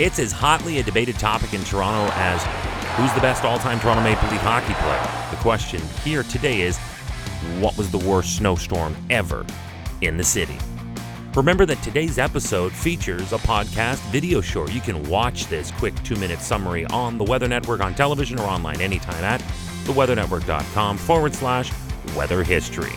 It's 0.00 0.18
as 0.18 0.32
hotly 0.32 0.78
a 0.78 0.82
debated 0.82 1.18
topic 1.18 1.52
in 1.52 1.62
Toronto 1.62 2.10
as 2.14 2.42
who's 2.96 3.12
the 3.12 3.20
best 3.20 3.44
all 3.44 3.58
time 3.58 3.78
Toronto 3.78 4.02
Maple 4.02 4.30
Leaf 4.30 4.40
hockey 4.40 4.72
player. 4.72 5.30
The 5.30 5.36
question 5.42 5.82
here 6.02 6.22
today 6.22 6.62
is 6.62 6.78
what 7.58 7.76
was 7.76 7.90
the 7.90 7.98
worst 7.98 8.36
snowstorm 8.36 8.96
ever 9.10 9.44
in 10.00 10.16
the 10.16 10.24
city? 10.24 10.56
Remember 11.34 11.66
that 11.66 11.82
today's 11.82 12.18
episode 12.18 12.72
features 12.72 13.34
a 13.34 13.36
podcast 13.40 13.98
video 14.10 14.40
show. 14.40 14.66
You 14.68 14.80
can 14.80 15.06
watch 15.10 15.48
this 15.48 15.70
quick 15.72 15.94
two 16.02 16.16
minute 16.16 16.38
summary 16.38 16.86
on 16.86 17.18
the 17.18 17.24
Weather 17.24 17.46
Network 17.46 17.82
on 17.82 17.94
television 17.94 18.40
or 18.40 18.44
online 18.44 18.80
anytime 18.80 19.22
at 19.22 19.42
theweathernetwork.com 19.84 20.96
forward 20.96 21.34
slash 21.34 21.70
weather 22.16 22.42
history. 22.42 22.94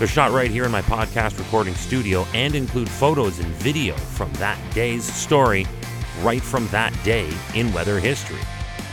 They're 0.00 0.08
shot 0.08 0.32
right 0.32 0.50
here 0.50 0.64
in 0.64 0.72
my 0.72 0.82
podcast 0.82 1.38
recording 1.38 1.76
studio 1.76 2.26
and 2.34 2.56
include 2.56 2.88
photos 2.88 3.38
and 3.38 3.46
video 3.54 3.94
from 3.94 4.32
that 4.32 4.58
day's 4.74 5.04
story 5.04 5.64
right 6.20 6.42
from 6.42 6.66
that 6.68 6.92
day 7.04 7.30
in 7.54 7.72
weather 7.72 7.98
history. 7.98 8.40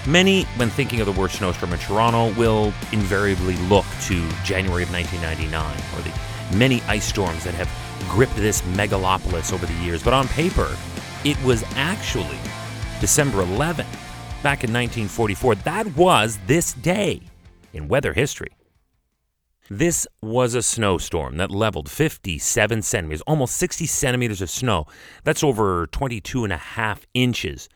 Many, 0.08 0.44
when 0.56 0.70
thinking 0.70 1.00
of 1.00 1.06
the 1.06 1.20
worst 1.20 1.38
snowstorm 1.38 1.74
in 1.74 1.80
Toronto, 1.80 2.34
will 2.34 2.74
invariably 2.92 3.56
look 3.68 3.86
to 4.02 4.28
January 4.44 4.84
of 4.84 4.92
1999 4.92 5.78
or 5.96 6.02
the 6.02 6.58
many 6.58 6.82
ice 6.84 7.06
storms 7.06 7.44
that 7.44 7.54
have 7.54 7.70
gripped 8.10 8.36
this 8.36 8.62
megalopolis 8.74 9.54
over 9.54 9.66
the 9.66 9.74
years. 9.76 10.02
But 10.02 10.14
on 10.14 10.28
paper, 10.30 10.76
it 11.24 11.42
was 11.44 11.64
actually 11.76 12.40
December 13.00 13.44
11th, 13.44 13.86
back 14.42 14.64
in 14.64 14.74
1944. 14.74 15.56
That 15.56 15.96
was 15.96 16.40
this 16.48 16.74
day 16.74 17.22
in 17.74 17.88
weather 17.88 18.14
history. 18.14 18.50
This 19.70 20.08
was 20.22 20.54
a 20.54 20.62
snowstorm 20.62 21.38
that 21.38 21.52
leveled 21.52 21.90
57 21.90 22.82
centimeters, 22.82 23.22
almost 23.22 23.56
60 23.56 23.86
centimeters 23.86 24.42
of 24.42 24.50
snow. 24.50 24.86
That's 25.24 25.44
over 25.44 25.88
22 25.88 26.44
and 26.44 26.52
a 26.52 26.58
half 26.58 27.06
inches. 27.14 27.70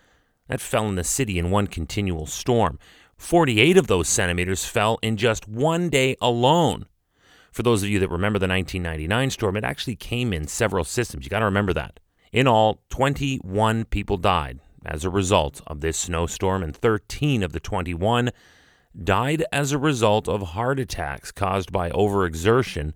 That 0.48 0.62
fell 0.62 0.88
in 0.88 0.96
the 0.96 1.04
city 1.04 1.40
in 1.40 1.52
one 1.52 1.68
continual 1.68 2.26
storm. 2.26 2.80
48 3.18 3.78
of 3.78 3.88
those 3.88 4.10
centimeters 4.10 4.66
fell 4.66 5.00
in 5.02 5.18
just 5.18 5.48
one 5.48 5.90
day 5.90 6.18
alone. 6.22 6.86
For 7.52 7.64
those 7.64 7.84
of 7.84 7.90
you 7.90 8.00
that 8.00 8.10
remember 8.10 8.40
the 8.40 8.48
1999 8.48 9.30
storm, 9.30 9.56
it 9.56 9.64
actually 9.64 9.96
came 9.96 10.34
in 10.34 10.48
several 10.48 10.84
systems. 10.84 11.26
You 11.26 11.30
got 11.30 11.40
to 11.40 11.46
remember 11.46 11.74
that. 11.74 12.00
In 12.34 12.48
all, 12.48 12.82
21 12.90 13.86
people 13.86 14.18
died 14.18 14.60
as 14.86 15.06
a 15.06 15.10
result 15.10 15.62
of 15.66 15.80
this 15.80 15.98
snowstorm, 15.98 16.62
and 16.62 16.76
13 16.76 17.42
of 17.44 17.54
the 17.54 17.60
21 17.60 18.32
died 19.04 19.44
as 19.52 19.72
a 19.72 19.78
result 19.78 20.28
of 20.28 20.50
heart 20.50 20.80
attacks 20.80 21.32
caused 21.32 21.72
by 21.72 21.90
overexertion 21.90 22.94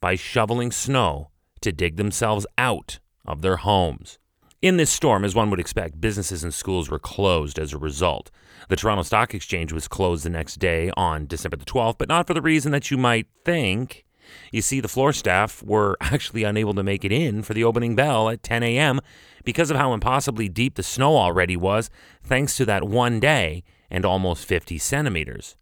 by 0.00 0.14
shoveling 0.14 0.70
snow 0.70 1.30
to 1.60 1.72
dig 1.72 1.96
themselves 1.96 2.46
out 2.56 2.98
of 3.24 3.42
their 3.42 3.56
homes. 3.56 4.18
In 4.62 4.78
this 4.78 4.90
storm, 4.90 5.24
as 5.24 5.34
one 5.34 5.50
would 5.50 5.60
expect, 5.60 6.00
businesses 6.00 6.42
and 6.42 6.52
schools 6.52 6.90
were 6.90 6.98
closed 6.98 7.58
as 7.58 7.72
a 7.72 7.78
result. 7.78 8.30
The 8.68 8.76
Toronto 8.76 9.02
Stock 9.02 9.34
Exchange 9.34 9.72
was 9.72 9.86
closed 9.86 10.24
the 10.24 10.30
next 10.30 10.56
day 10.56 10.90
on 10.96 11.26
December 11.26 11.56
the 11.56 11.64
12th, 11.64 11.98
but 11.98 12.08
not 12.08 12.26
for 12.26 12.34
the 12.34 12.42
reason 12.42 12.72
that 12.72 12.90
you 12.90 12.96
might 12.96 13.26
think. 13.44 14.04
You 14.50 14.62
see, 14.62 14.80
the 14.80 14.88
floor 14.88 15.12
staff 15.12 15.62
were 15.62 15.96
actually 16.00 16.42
unable 16.42 16.74
to 16.74 16.82
make 16.82 17.04
it 17.04 17.12
in 17.12 17.42
for 17.42 17.54
the 17.54 17.64
opening 17.64 17.94
bell 17.94 18.28
at 18.28 18.42
10 18.42 18.62
a.m. 18.62 19.00
because 19.44 19.70
of 19.70 19.76
how 19.76 19.92
impossibly 19.92 20.48
deep 20.48 20.74
the 20.74 20.82
snow 20.82 21.16
already 21.16 21.56
was, 21.56 21.90
thanks 22.24 22.56
to 22.56 22.64
that 22.64 22.84
one 22.84 23.20
day 23.20 23.62
and 23.90 24.04
almost 24.04 24.44
50 24.46 24.78
centimeters. 24.78 25.56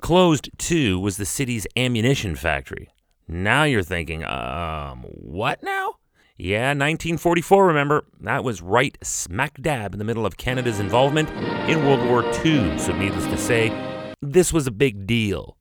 Closed, 0.00 0.50
too, 0.58 0.98
was 0.98 1.16
the 1.16 1.26
city's 1.26 1.66
ammunition 1.76 2.34
factory. 2.34 2.88
Now 3.28 3.64
you're 3.64 3.82
thinking, 3.82 4.24
um, 4.24 5.02
what 5.02 5.62
now? 5.62 5.94
Yeah, 6.36 6.68
1944, 6.68 7.66
remember? 7.66 8.04
That 8.20 8.42
was 8.42 8.62
right 8.62 8.96
smack 9.02 9.60
dab 9.60 9.92
in 9.92 9.98
the 9.98 10.04
middle 10.04 10.24
of 10.24 10.36
Canada's 10.36 10.80
involvement 10.80 11.28
in 11.68 11.84
World 11.84 12.02
War 12.08 12.24
II, 12.44 12.78
so 12.78 12.92
needless 12.96 13.26
to 13.26 13.36
say, 13.36 14.14
this 14.22 14.52
was 14.52 14.66
a 14.66 14.72
big 14.72 15.06
deal. 15.06 15.56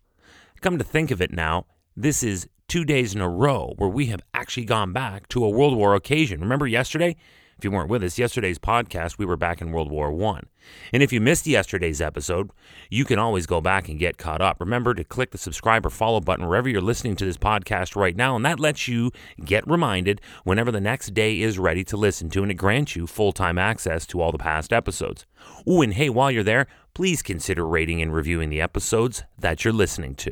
Come 0.62 0.78
to 0.78 0.84
think 0.84 1.12
of 1.12 1.22
it 1.22 1.32
now, 1.32 1.66
this 1.96 2.24
is 2.24 2.48
two 2.70 2.86
days 2.86 3.14
in 3.14 3.20
a 3.20 3.28
row 3.28 3.74
where 3.78 3.90
we 3.90 4.06
have 4.06 4.22
actually 4.34 4.66
gone 4.66 4.94
back 4.94 5.28
to 5.30 5.44
a 5.44 5.50
World 5.50 5.76
War 5.76 5.96
occasion. 5.96 6.40
Remember 6.40 6.66
yesterday? 6.66 7.18
If 7.60 7.66
you 7.66 7.72
weren't 7.72 7.90
with 7.90 8.06
us, 8.06 8.18
yesterday's 8.18 8.58
podcast, 8.58 9.18
we 9.18 9.26
were 9.26 9.36
back 9.36 9.60
in 9.60 9.74
World 9.74 9.92
War 9.92 10.14
One. 10.14 10.46
And 10.94 11.04
if 11.04 11.12
you 11.12 11.20
missed 11.20 11.46
yesterday's 11.46 12.00
episode, 12.00 12.52
you 12.90 13.04
can 13.04 13.20
always 13.20 13.46
go 13.46 13.60
back 13.60 13.90
and 13.90 14.00
get 14.00 14.18
caught 14.18 14.42
up. 14.42 14.62
Remember 14.62 14.94
to 14.94 15.04
click 15.04 15.32
the 15.32 15.38
subscribe 15.38 15.86
or 15.86 15.90
follow 15.90 16.22
button 16.22 16.48
wherever 16.48 16.70
you're 16.70 16.80
listening 16.80 17.18
to 17.18 17.26
this 17.26 17.36
podcast 17.36 17.98
right 17.98 18.16
now, 18.16 18.38
and 18.38 18.46
that 18.46 18.62
lets 18.62 18.88
you 18.88 19.12
get 19.44 19.70
reminded 19.70 20.22
whenever 20.46 20.72
the 20.72 20.80
next 20.80 21.14
day 21.14 21.42
is 21.42 21.60
ready 21.60 21.84
to 21.84 21.98
listen 21.98 22.30
to, 22.30 22.44
and 22.44 22.50
it 22.50 22.56
grants 22.56 22.96
you 22.96 23.06
full 23.06 23.34
time 23.34 23.58
access 23.58 24.08
to 24.08 24.22
all 24.22 24.32
the 24.32 24.38
past 24.38 24.72
episodes. 24.72 25.26
Ooh, 25.68 25.82
and 25.82 25.96
hey, 25.96 26.10
while 26.10 26.32
you're 26.32 26.44
there, 26.44 26.66
please 26.94 27.22
consider 27.22 27.68
rating 27.68 28.02
and 28.02 28.14
reviewing 28.14 28.48
the 28.48 28.62
episodes 28.62 29.26
that 29.38 29.66
you're 29.66 29.74
listening 29.74 30.16
to. 30.16 30.32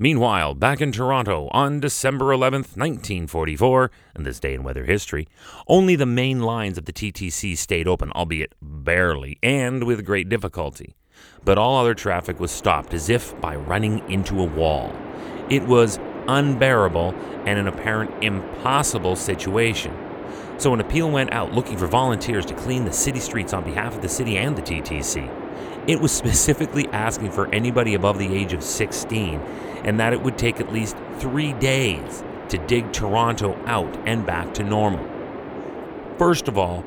Meanwhile, 0.00 0.54
back 0.54 0.80
in 0.80 0.92
Toronto 0.92 1.48
on 1.50 1.80
December 1.80 2.26
11th, 2.26 2.76
1944, 2.76 3.90
and 4.14 4.24
this 4.24 4.38
day 4.38 4.54
in 4.54 4.62
weather 4.62 4.84
history, 4.84 5.26
only 5.66 5.96
the 5.96 6.06
main 6.06 6.40
lines 6.40 6.78
of 6.78 6.84
the 6.84 6.92
TTC 6.92 7.58
stayed 7.58 7.88
open, 7.88 8.12
albeit 8.12 8.54
barely 8.62 9.40
and 9.42 9.82
with 9.82 10.04
great 10.04 10.28
difficulty. 10.28 10.94
But 11.44 11.58
all 11.58 11.76
other 11.80 11.94
traffic 11.94 12.38
was 12.38 12.52
stopped 12.52 12.94
as 12.94 13.08
if 13.08 13.38
by 13.40 13.56
running 13.56 14.08
into 14.08 14.40
a 14.40 14.44
wall. 14.44 14.94
It 15.50 15.64
was 15.64 15.98
unbearable 16.28 17.12
and 17.44 17.58
an 17.58 17.66
apparent 17.66 18.22
impossible 18.22 19.16
situation. 19.16 19.96
So 20.58 20.72
an 20.74 20.80
appeal 20.80 21.10
went 21.10 21.32
out 21.32 21.52
looking 21.52 21.76
for 21.76 21.88
volunteers 21.88 22.46
to 22.46 22.54
clean 22.54 22.84
the 22.84 22.92
city 22.92 23.18
streets 23.18 23.52
on 23.52 23.64
behalf 23.64 23.96
of 23.96 24.02
the 24.02 24.08
city 24.08 24.38
and 24.38 24.56
the 24.56 24.62
TTC. 24.62 25.47
It 25.88 26.02
was 26.02 26.12
specifically 26.12 26.86
asking 26.88 27.32
for 27.32 27.48
anybody 27.48 27.94
above 27.94 28.18
the 28.18 28.34
age 28.34 28.52
of 28.52 28.62
16 28.62 29.40
and 29.84 29.98
that 29.98 30.12
it 30.12 30.20
would 30.20 30.36
take 30.36 30.60
at 30.60 30.70
least 30.70 30.98
three 31.16 31.54
days 31.54 32.22
to 32.50 32.58
dig 32.58 32.92
Toronto 32.92 33.58
out 33.64 33.96
and 34.06 34.26
back 34.26 34.52
to 34.54 34.62
normal. 34.62 35.02
First 36.18 36.46
of 36.46 36.58
all, 36.58 36.84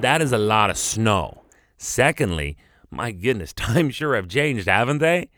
that 0.00 0.22
is 0.22 0.32
a 0.32 0.38
lot 0.38 0.70
of 0.70 0.78
snow. 0.78 1.42
Secondly, 1.76 2.56
my 2.90 3.12
goodness, 3.12 3.52
times 3.56 3.94
sure 3.94 4.16
have 4.16 4.28
changed, 4.28 4.66
haven't 4.66 4.98
they? 4.98 5.28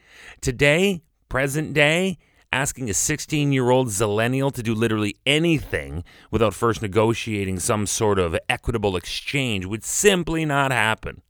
Today, 0.40 1.02
present 1.28 1.74
day, 1.74 2.16
asking 2.52 2.88
a 2.88 2.94
16 2.94 3.52
year 3.52 3.70
old 3.70 3.88
zillennial 3.88 4.52
to 4.52 4.62
do 4.62 4.72
literally 4.72 5.16
anything 5.26 6.04
without 6.30 6.54
first 6.54 6.80
negotiating 6.80 7.58
some 7.58 7.86
sort 7.86 8.20
of 8.20 8.38
equitable 8.48 8.94
exchange 8.94 9.66
would 9.66 9.82
simply 9.82 10.44
not 10.44 10.70
happen. 10.70 11.22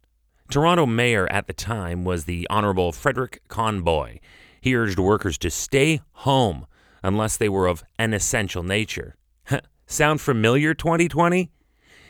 Toronto 0.50 0.84
mayor 0.84 1.31
at 1.31 1.47
the 1.47 1.53
time 1.53 2.05
was 2.05 2.25
the 2.25 2.44
Honorable 2.50 2.91
Frederick 2.91 3.41
Conboy, 3.47 4.19
he 4.61 4.75
urged 4.75 4.99
workers 4.99 5.38
to 5.38 5.50
stay 5.50 6.00
home 6.12 6.66
unless 7.05 7.37
they 7.37 7.49
were 7.49 7.69
of 7.69 7.84
an 8.00 8.12
essential 8.12 8.65
nature. 8.65 9.15
Sound 9.87 10.21
familiar, 10.21 10.75
2020? 10.75 11.53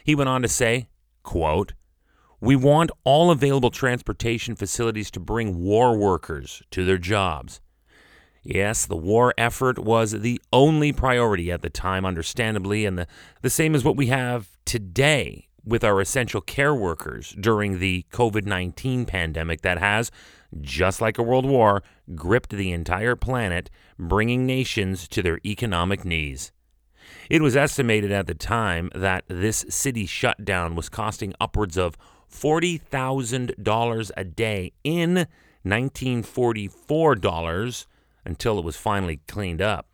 He 0.04 0.14
went 0.14 0.30
on 0.30 0.40
to 0.40 0.48
say, 0.48 0.88
quote, 1.22 1.74
We 2.40 2.56
want 2.56 2.90
all 3.04 3.30
available 3.30 3.70
transportation 3.70 4.56
facilities 4.56 5.10
to 5.10 5.20
bring 5.20 5.58
war 5.58 5.96
workers 5.98 6.62
to 6.70 6.86
their 6.86 6.98
jobs. 6.98 7.60
Yes, 8.42 8.86
the 8.86 8.96
war 8.96 9.34
effort 9.36 9.78
was 9.78 10.12
the 10.12 10.40
only 10.50 10.94
priority 10.94 11.52
at 11.52 11.60
the 11.60 11.68
time, 11.68 12.06
understandably, 12.06 12.86
and 12.86 12.98
the, 12.98 13.06
the 13.42 13.50
same 13.50 13.74
as 13.74 13.84
what 13.84 13.98
we 13.98 14.06
have 14.06 14.48
today 14.64 15.49
with 15.64 15.84
our 15.84 16.00
essential 16.00 16.40
care 16.40 16.74
workers 16.74 17.34
during 17.38 17.78
the 17.78 18.04
COVID 18.12 18.46
19 18.46 19.06
pandemic 19.06 19.62
that 19.62 19.78
has, 19.78 20.10
just 20.60 21.00
like 21.00 21.18
a 21.18 21.22
world 21.22 21.46
war, 21.46 21.82
gripped 22.14 22.50
the 22.50 22.72
entire 22.72 23.16
planet, 23.16 23.70
bringing 23.98 24.46
nations 24.46 25.06
to 25.08 25.22
their 25.22 25.40
economic 25.44 26.04
knees. 26.04 26.52
It 27.28 27.42
was 27.42 27.56
estimated 27.56 28.12
at 28.12 28.26
the 28.26 28.34
time 28.34 28.90
that 28.94 29.24
this 29.28 29.64
city 29.68 30.06
shutdown 30.06 30.74
was 30.74 30.88
costing 30.88 31.34
upwards 31.40 31.76
of 31.76 31.96
$40,000 32.30 34.10
a 34.16 34.24
day 34.24 34.72
in 34.84 35.14
1944 35.62 37.14
dollars 37.16 37.86
until 38.24 38.58
it 38.58 38.64
was 38.64 38.76
finally 38.76 39.20
cleaned 39.28 39.62
up. 39.62 39.86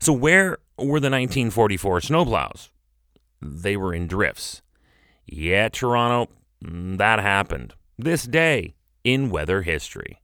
So, 0.00 0.12
where 0.12 0.58
were 0.76 1.00
the 1.00 1.10
1944 1.10 2.00
snowplows? 2.00 2.70
They 3.40 3.76
were 3.76 3.94
in 3.94 4.06
drifts. 4.06 4.62
Yeah, 5.26 5.68
Toronto, 5.68 6.32
mm, 6.64 6.98
that 6.98 7.18
happened. 7.18 7.74
This 7.98 8.24
day 8.24 8.74
in 9.02 9.30
weather 9.30 9.62
history. 9.62 10.20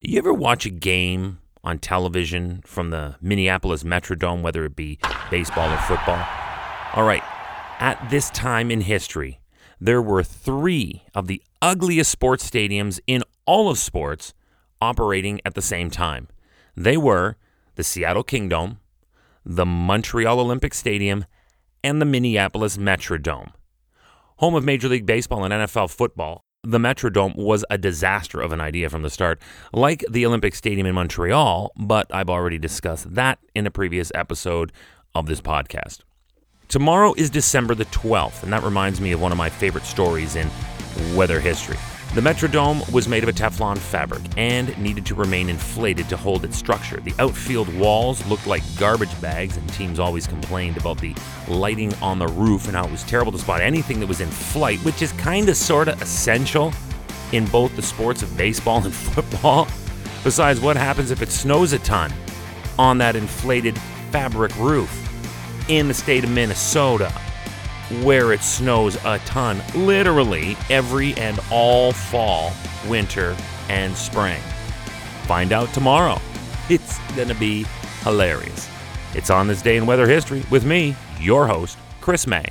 You 0.00 0.18
ever 0.18 0.32
watch 0.32 0.66
a 0.66 0.70
game 0.70 1.38
on 1.64 1.78
television 1.78 2.62
from 2.64 2.90
the 2.90 3.16
Minneapolis 3.20 3.82
Metrodome, 3.82 4.42
whether 4.42 4.64
it 4.64 4.76
be 4.76 4.98
baseball 5.30 5.72
or 5.72 5.78
football? 5.78 6.24
All 6.94 7.04
right, 7.04 7.24
at 7.80 8.08
this 8.10 8.30
time 8.30 8.70
in 8.70 8.82
history, 8.82 9.40
there 9.80 10.00
were 10.00 10.22
three 10.22 11.02
of 11.14 11.26
the 11.26 11.42
ugliest 11.60 12.10
sports 12.10 12.48
stadiums 12.48 13.00
in 13.06 13.24
all 13.46 13.68
of 13.68 13.78
sports 13.78 14.34
operating 14.80 15.40
at 15.44 15.54
the 15.54 15.62
same 15.62 15.90
time. 15.90 16.28
They 16.76 16.96
were 16.96 17.36
the 17.74 17.82
Seattle 17.82 18.22
Kingdome, 18.22 18.78
the 19.44 19.66
Montreal 19.66 20.38
Olympic 20.38 20.74
Stadium, 20.74 21.24
and 21.82 22.00
the 22.00 22.06
Minneapolis 22.06 22.76
Metrodome. 22.76 23.52
Home 24.38 24.54
of 24.54 24.64
Major 24.64 24.88
League 24.88 25.04
Baseball 25.04 25.42
and 25.44 25.52
NFL 25.52 25.90
football, 25.90 26.44
the 26.62 26.78
Metrodome 26.78 27.34
was 27.34 27.64
a 27.70 27.76
disaster 27.76 28.40
of 28.40 28.52
an 28.52 28.60
idea 28.60 28.88
from 28.88 29.02
the 29.02 29.10
start, 29.10 29.42
like 29.72 30.04
the 30.08 30.24
Olympic 30.24 30.54
Stadium 30.54 30.86
in 30.86 30.94
Montreal, 30.94 31.72
but 31.76 32.06
I've 32.14 32.30
already 32.30 32.56
discussed 32.56 33.12
that 33.16 33.40
in 33.56 33.66
a 33.66 33.70
previous 33.72 34.12
episode 34.14 34.70
of 35.12 35.26
this 35.26 35.40
podcast. 35.40 36.02
Tomorrow 36.68 37.14
is 37.14 37.30
December 37.30 37.74
the 37.74 37.86
12th, 37.86 38.44
and 38.44 38.52
that 38.52 38.62
reminds 38.62 39.00
me 39.00 39.10
of 39.10 39.20
one 39.20 39.32
of 39.32 39.38
my 39.38 39.50
favorite 39.50 39.84
stories 39.84 40.36
in 40.36 40.48
weather 41.16 41.40
history. 41.40 41.78
The 42.14 42.22
Metrodome 42.22 42.90
was 42.90 43.06
made 43.06 43.22
of 43.22 43.28
a 43.28 43.34
Teflon 43.34 43.76
fabric 43.76 44.22
and 44.38 44.76
needed 44.78 45.04
to 45.06 45.14
remain 45.14 45.50
inflated 45.50 46.08
to 46.08 46.16
hold 46.16 46.42
its 46.42 46.56
structure. 46.56 46.98
The 47.00 47.14
outfield 47.18 47.72
walls 47.76 48.26
looked 48.26 48.46
like 48.46 48.62
garbage 48.78 49.20
bags, 49.20 49.58
and 49.58 49.68
teams 49.74 49.98
always 49.98 50.26
complained 50.26 50.78
about 50.78 50.98
the 50.98 51.14
lighting 51.48 51.92
on 51.96 52.18
the 52.18 52.26
roof 52.26 52.66
and 52.66 52.74
how 52.74 52.86
it 52.86 52.90
was 52.90 53.04
terrible 53.04 53.30
to 53.32 53.38
spot 53.38 53.60
anything 53.60 54.00
that 54.00 54.06
was 54.06 54.22
in 54.22 54.28
flight, 54.30 54.78
which 54.80 55.02
is 55.02 55.12
kind 55.12 55.50
of 55.50 55.56
sort 55.56 55.86
of 55.86 56.00
essential 56.00 56.72
in 57.32 57.44
both 57.46 57.76
the 57.76 57.82
sports 57.82 58.22
of 58.22 58.36
baseball 58.38 58.78
and 58.84 58.94
football. 58.94 59.68
Besides, 60.24 60.60
what 60.60 60.76
happens 60.76 61.10
if 61.10 61.20
it 61.20 61.30
snows 61.30 61.74
a 61.74 61.78
ton 61.78 62.10
on 62.78 62.96
that 62.98 63.16
inflated 63.16 63.78
fabric 64.10 64.56
roof 64.56 64.90
in 65.68 65.88
the 65.88 65.94
state 65.94 66.24
of 66.24 66.30
Minnesota? 66.30 67.12
Where 68.02 68.32
it 68.32 68.42
snows 68.42 68.96
a 69.04 69.18
ton, 69.20 69.62
literally 69.74 70.56
every 70.70 71.14
and 71.14 71.40
all 71.50 71.92
fall, 71.92 72.52
winter, 72.86 73.36
and 73.68 73.96
spring. 73.96 74.40
Find 75.22 75.52
out 75.52 75.72
tomorrow. 75.72 76.20
It's 76.68 76.98
going 77.14 77.28
to 77.28 77.34
be 77.34 77.66
hilarious. 78.02 78.68
It's 79.14 79.30
on 79.30 79.46
this 79.46 79.62
day 79.62 79.76
in 79.76 79.86
weather 79.86 80.06
history 80.06 80.44
with 80.50 80.64
me, 80.64 80.96
your 81.18 81.46
host, 81.46 81.78
Chris 82.00 82.26
May. 82.26 82.44